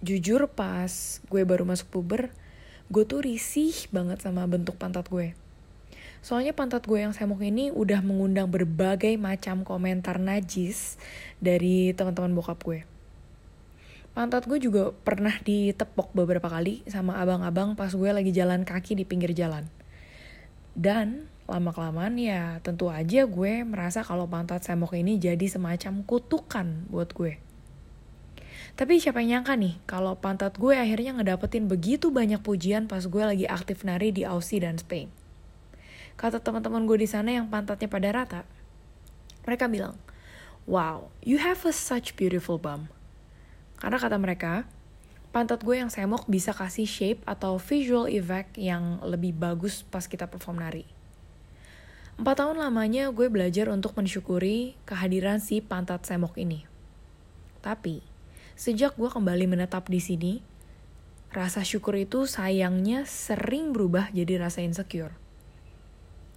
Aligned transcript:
jujur 0.00 0.48
pas 0.48 0.90
gue 1.28 1.42
baru 1.44 1.68
masuk 1.68 1.88
puber, 1.92 2.32
gue 2.88 3.04
tuh 3.04 3.22
risih 3.24 3.72
banget 3.92 4.24
sama 4.24 4.48
bentuk 4.48 4.80
pantat 4.80 5.06
gue. 5.12 5.36
Soalnya 6.20 6.52
pantat 6.52 6.84
gue 6.84 7.00
yang 7.00 7.16
semok 7.16 7.40
ini 7.40 7.72
udah 7.72 8.04
mengundang 8.04 8.48
berbagai 8.52 9.16
macam 9.16 9.64
komentar 9.64 10.20
najis 10.20 11.00
dari 11.40 11.96
teman-teman 11.96 12.36
bokap 12.36 12.60
gue. 12.60 12.84
Pantat 14.12 14.44
gue 14.44 14.60
juga 14.60 14.92
pernah 14.92 15.32
ditepok 15.32 16.12
beberapa 16.12 16.50
kali 16.50 16.84
sama 16.90 17.16
abang-abang 17.22 17.72
pas 17.72 17.94
gue 17.94 18.10
lagi 18.10 18.34
jalan 18.36 18.68
kaki 18.68 19.00
di 19.00 19.04
pinggir 19.08 19.32
jalan. 19.32 19.64
Dan 20.76 21.30
lama-kelamaan 21.48 22.14
ya 22.20 22.60
tentu 22.60 22.92
aja 22.92 23.24
gue 23.26 23.64
merasa 23.64 24.04
kalau 24.04 24.28
pantat 24.28 24.62
semok 24.62 24.94
ini 24.94 25.16
jadi 25.16 25.46
semacam 25.48 26.04
kutukan 26.04 26.90
buat 26.92 27.16
gue. 27.16 27.49
Tapi 28.80 28.96
siapa 28.96 29.20
yang 29.20 29.44
nyangka 29.44 29.60
nih 29.60 29.76
kalau 29.84 30.16
pantat 30.16 30.56
gue 30.56 30.72
akhirnya 30.72 31.12
ngedapetin 31.12 31.68
begitu 31.68 32.08
banyak 32.08 32.40
pujian 32.40 32.88
pas 32.88 33.04
gue 33.04 33.20
lagi 33.20 33.44
aktif 33.44 33.84
nari 33.84 34.08
di 34.08 34.24
Aussie 34.24 34.64
dan 34.64 34.80
Spain. 34.80 35.12
Kata 36.16 36.40
teman-teman 36.40 36.88
gue 36.88 36.96
di 36.96 37.04
sana 37.04 37.28
yang 37.28 37.52
pantatnya 37.52 37.92
pada 37.92 38.08
rata, 38.08 38.40
mereka 39.44 39.68
bilang, 39.68 40.00
Wow, 40.64 41.12
you 41.20 41.44
have 41.44 41.60
a 41.68 41.76
such 41.76 42.16
beautiful 42.16 42.56
bum. 42.56 42.88
Karena 43.76 44.00
kata 44.00 44.16
mereka, 44.16 44.64
pantat 45.28 45.60
gue 45.60 45.76
yang 45.76 45.92
semok 45.92 46.24
bisa 46.24 46.56
kasih 46.56 46.88
shape 46.88 47.20
atau 47.28 47.60
visual 47.60 48.08
effect 48.08 48.56
yang 48.56 48.96
lebih 49.04 49.36
bagus 49.36 49.84
pas 49.84 50.08
kita 50.08 50.24
perform 50.24 50.56
nari. 50.64 50.88
Empat 52.16 52.48
tahun 52.48 52.56
lamanya 52.56 53.12
gue 53.12 53.28
belajar 53.28 53.68
untuk 53.68 53.92
mensyukuri 53.92 54.72
kehadiran 54.88 55.36
si 55.36 55.60
pantat 55.60 56.00
semok 56.08 56.40
ini. 56.40 56.64
Tapi, 57.60 58.00
sejak 58.60 58.92
gue 59.00 59.08
kembali 59.08 59.48
menetap 59.48 59.88
di 59.88 60.04
sini, 60.04 60.44
rasa 61.32 61.64
syukur 61.64 61.96
itu 61.96 62.28
sayangnya 62.28 63.08
sering 63.08 63.72
berubah 63.72 64.12
jadi 64.12 64.36
rasa 64.36 64.60
insecure. 64.60 65.16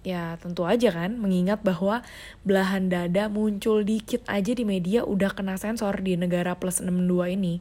Ya 0.08 0.40
tentu 0.40 0.64
aja 0.64 0.88
kan, 0.88 1.20
mengingat 1.20 1.60
bahwa 1.60 2.00
belahan 2.40 2.88
dada 2.88 3.28
muncul 3.28 3.84
dikit 3.84 4.24
aja 4.24 4.56
di 4.56 4.64
media 4.64 5.04
udah 5.04 5.36
kena 5.36 5.60
sensor 5.60 6.00
di 6.00 6.16
negara 6.16 6.56
plus 6.56 6.80
62 6.80 7.36
ini. 7.36 7.60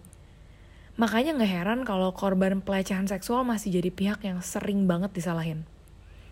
Makanya 0.96 1.36
gak 1.44 1.52
heran 1.52 1.80
kalau 1.84 2.16
korban 2.16 2.64
pelecehan 2.64 3.12
seksual 3.12 3.44
masih 3.44 3.84
jadi 3.84 3.92
pihak 3.92 4.24
yang 4.24 4.40
sering 4.40 4.88
banget 4.88 5.12
disalahin. 5.12 5.68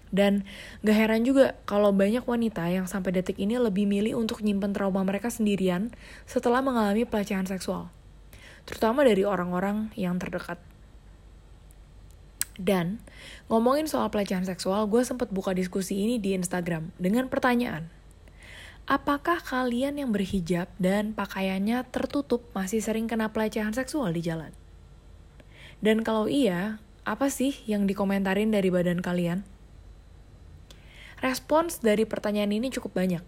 Dan 0.08 0.48
gak 0.88 0.96
heran 0.96 1.28
juga 1.28 1.60
kalau 1.68 1.92
banyak 1.92 2.24
wanita 2.24 2.64
yang 2.72 2.88
sampai 2.88 3.12
detik 3.12 3.36
ini 3.44 3.60
lebih 3.60 3.84
milih 3.84 4.16
untuk 4.16 4.40
nyimpen 4.40 4.72
trauma 4.72 5.04
mereka 5.04 5.28
sendirian 5.28 5.92
setelah 6.24 6.64
mengalami 6.64 7.04
pelecehan 7.04 7.44
seksual. 7.44 7.92
Terutama 8.66 9.04
dari 9.04 9.26
orang-orang 9.26 9.90
yang 9.98 10.18
terdekat. 10.22 10.62
Dan 12.62 13.02
ngomongin 13.50 13.90
soal 13.90 14.14
pelecehan 14.14 14.46
seksual, 14.46 14.86
gue 14.86 15.02
sempat 15.02 15.34
buka 15.34 15.56
diskusi 15.56 15.98
ini 16.04 16.22
di 16.22 16.38
Instagram 16.38 16.94
dengan 17.02 17.26
pertanyaan. 17.32 17.90
Apakah 18.86 19.40
kalian 19.42 19.98
yang 19.98 20.12
berhijab 20.12 20.68
dan 20.82 21.16
pakaiannya 21.16 21.86
tertutup 21.90 22.44
masih 22.52 22.84
sering 22.84 23.08
kena 23.08 23.32
pelecehan 23.32 23.72
seksual 23.72 24.12
di 24.12 24.22
jalan? 24.26 24.52
Dan 25.82 26.06
kalau 26.06 26.30
iya, 26.30 26.78
apa 27.02 27.34
sih 27.34 27.56
yang 27.66 27.90
dikomentarin 27.90 28.54
dari 28.54 28.70
badan 28.70 29.02
kalian? 29.02 29.42
Respons 31.22 31.82
dari 31.82 32.06
pertanyaan 32.06 32.54
ini 32.54 32.74
cukup 32.74 32.98
banyak. 32.98 33.26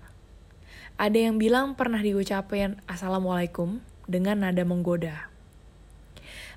Ada 0.97 1.29
yang 1.29 1.41
bilang 1.41 1.73
pernah 1.73 2.01
diucapin 2.01 2.77
Assalamualaikum 2.85 3.81
dengan 4.07 4.43
nada 4.43 4.63
menggoda. 4.67 5.31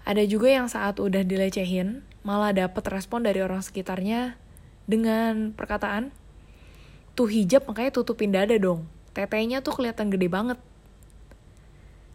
Ada 0.06 0.22
juga 0.22 0.46
yang 0.46 0.70
saat 0.70 1.02
udah 1.02 1.26
dilecehin, 1.26 2.06
malah 2.22 2.54
dapet 2.54 2.86
respon 2.86 3.26
dari 3.26 3.42
orang 3.42 3.58
sekitarnya 3.58 4.38
dengan 4.86 5.50
perkataan, 5.50 6.14
tuh 7.18 7.26
hijab 7.26 7.66
makanya 7.66 7.90
tutupin 7.90 8.30
dada 8.30 8.54
dong, 8.54 8.86
tetenya 9.10 9.58
tuh 9.66 9.74
kelihatan 9.74 10.06
gede 10.14 10.30
banget. 10.30 10.58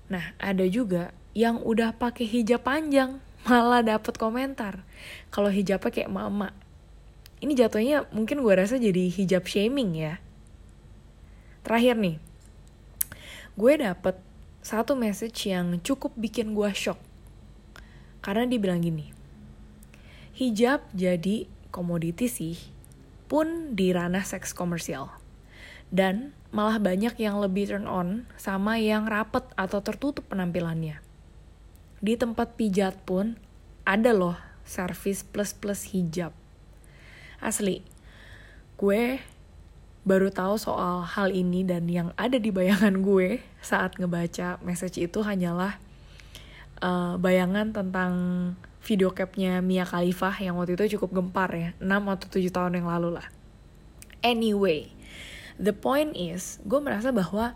Nah, 0.08 0.32
ada 0.40 0.64
juga 0.72 1.12
yang 1.36 1.60
udah 1.60 1.92
pakai 1.92 2.24
hijab 2.24 2.64
panjang, 2.64 3.20
malah 3.48 3.84
dapet 3.84 4.16
komentar. 4.16 4.88
Kalau 5.28 5.52
hijabnya 5.52 5.92
kayak 5.92 6.12
mama, 6.12 6.56
ini 7.44 7.58
jatuhnya 7.58 8.08
mungkin 8.16 8.40
gue 8.40 8.54
rasa 8.56 8.80
jadi 8.80 9.12
hijab 9.12 9.44
shaming 9.44 10.00
ya. 10.00 10.22
Terakhir 11.68 12.00
nih, 12.00 12.18
gue 13.60 13.74
dapet 13.84 14.16
satu 14.62 14.94
message 14.94 15.50
yang 15.50 15.82
cukup 15.82 16.14
bikin 16.18 16.54
gue 16.54 16.70
shock. 16.78 17.02
Karena 18.22 18.46
dia 18.46 18.62
bilang 18.62 18.86
gini, 18.86 19.10
hijab 20.38 20.86
jadi 20.94 21.50
komoditi 21.74 22.30
sih, 22.30 22.58
pun 23.26 23.74
di 23.74 23.90
ranah 23.90 24.22
seks 24.22 24.54
komersial. 24.54 25.10
Dan 25.92 26.32
malah 26.54 26.78
banyak 26.78 27.18
yang 27.20 27.42
lebih 27.42 27.74
turn 27.74 27.90
on 27.90 28.30
sama 28.38 28.78
yang 28.78 29.10
rapet 29.10 29.44
atau 29.58 29.82
tertutup 29.82 30.24
penampilannya. 30.30 31.02
Di 32.00 32.14
tempat 32.16 32.56
pijat 32.56 32.96
pun 33.04 33.36
ada 33.84 34.14
loh 34.14 34.38
service 34.64 35.26
plus-plus 35.26 35.92
hijab. 35.92 36.32
Asli, 37.42 37.82
gue 38.78 39.18
baru 40.02 40.34
tahu 40.34 40.58
soal 40.58 41.06
hal 41.06 41.30
ini 41.30 41.62
dan 41.62 41.86
yang 41.86 42.10
ada 42.18 42.42
di 42.42 42.50
bayangan 42.50 43.06
gue 43.06 43.42
saat 43.62 43.98
ngebaca 44.02 44.58
message 44.66 44.98
itu 44.98 45.22
hanyalah 45.22 45.78
uh, 46.82 47.16
bayangan 47.22 47.70
tentang 47.70 48.14
video 48.82 49.14
capnya 49.14 49.62
Mia 49.62 49.86
Khalifah 49.86 50.42
yang 50.42 50.58
waktu 50.58 50.74
itu 50.74 50.98
cukup 50.98 51.22
gempar 51.22 51.54
ya, 51.54 51.70
6 51.78 51.86
atau 51.86 52.28
7 52.34 52.50
tahun 52.50 52.74
yang 52.82 52.90
lalu 52.90 53.22
lah. 53.22 53.28
Anyway, 54.26 54.90
the 55.62 55.74
point 55.74 56.18
is, 56.18 56.58
gue 56.66 56.82
merasa 56.82 57.14
bahwa 57.14 57.54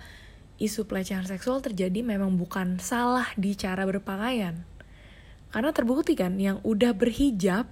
isu 0.61 0.85
pelecehan 0.85 1.25
seksual 1.25 1.66
terjadi 1.66 2.05
memang 2.05 2.38
bukan 2.38 2.78
salah 2.78 3.25
di 3.35 3.57
cara 3.57 3.84
berpakaian. 3.89 4.61
Karena 5.55 5.71
terbukti 5.71 6.19
kan 6.19 6.35
yang 6.35 6.59
udah 6.67 6.91
berhijab 6.91 7.63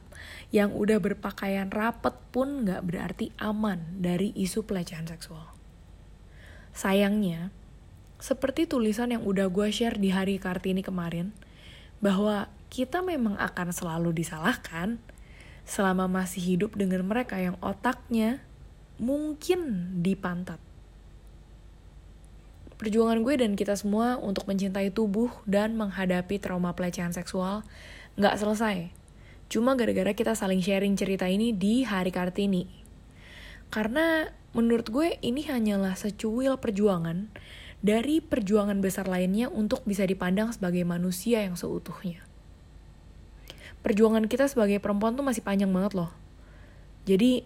yang 0.55 0.71
udah 0.71 1.03
berpakaian 1.03 1.67
rapet 1.67 2.15
pun 2.31 2.63
gak 2.63 2.87
berarti 2.87 3.35
aman 3.35 3.99
dari 3.99 4.31
isu 4.39 4.63
pelecehan 4.63 5.03
seksual. 5.03 5.51
Sayangnya, 6.71 7.51
seperti 8.23 8.71
tulisan 8.71 9.11
yang 9.11 9.27
udah 9.27 9.51
gue 9.51 9.67
share 9.67 9.99
di 9.99 10.15
hari 10.15 10.39
Kartini 10.39 10.79
kemarin, 10.79 11.35
bahwa 11.99 12.47
kita 12.71 13.03
memang 13.03 13.35
akan 13.35 13.75
selalu 13.75 14.15
disalahkan 14.15 15.03
selama 15.67 16.07
masih 16.07 16.55
hidup 16.55 16.79
dengan 16.79 17.03
mereka 17.03 17.35
yang 17.35 17.59
otaknya 17.59 18.39
mungkin 18.95 19.91
dipantat. 19.99 20.63
Perjuangan 22.83 23.23
gue 23.23 23.39
dan 23.39 23.55
kita 23.55 23.79
semua 23.79 24.19
untuk 24.19 24.43
mencintai 24.43 24.91
tubuh 24.91 25.31
dan 25.47 25.79
menghadapi 25.79 26.35
trauma 26.35 26.75
pelecehan 26.75 27.15
seksual 27.15 27.63
gak 28.19 28.35
selesai 28.35 28.91
Cuma 29.53 29.77
gara-gara 29.77 30.17
kita 30.17 30.33
saling 30.33 30.65
sharing 30.65 30.97
cerita 30.97 31.29
ini 31.29 31.53
di 31.53 31.85
Hari 31.85 32.09
Kartini. 32.09 32.65
Karena 33.69 34.25
menurut 34.57 34.89
gue 34.89 35.21
ini 35.21 35.45
hanyalah 35.45 35.93
secuil 35.93 36.57
perjuangan 36.57 37.29
dari 37.77 38.17
perjuangan 38.17 38.81
besar 38.81 39.05
lainnya 39.05 39.53
untuk 39.53 39.85
bisa 39.85 40.09
dipandang 40.09 40.49
sebagai 40.49 40.81
manusia 40.89 41.45
yang 41.45 41.53
seutuhnya. 41.53 42.25
Perjuangan 43.85 44.25
kita 44.25 44.49
sebagai 44.49 44.81
perempuan 44.81 45.13
tuh 45.13 45.21
masih 45.21 45.45
panjang 45.45 45.69
banget 45.69 46.01
loh. 46.01 46.09
Jadi 47.05 47.45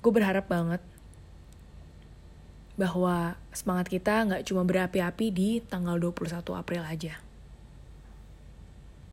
gue 0.00 0.12
berharap 0.12 0.48
banget 0.48 0.80
bahwa 2.76 3.34
semangat 3.50 3.88
kita 3.88 4.24
nggak 4.28 4.44
cuma 4.46 4.62
berapi-api 4.62 5.32
di 5.32 5.50
tanggal 5.64 5.96
21 5.96 6.44
April 6.54 6.82
aja. 6.84 7.25